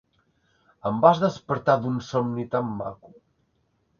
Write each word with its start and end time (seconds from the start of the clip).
Em 0.89 0.97
vas 1.03 1.19
despertar 1.25 1.77
d'un 1.83 2.01
somni 2.07 2.47
tan 2.57 2.75
maco! 2.79 3.13